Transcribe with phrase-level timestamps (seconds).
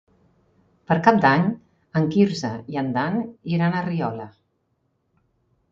[0.91, 1.45] Per Cap d'Any
[2.01, 3.21] en Quirze i en Dan
[3.57, 4.31] iran a Riola.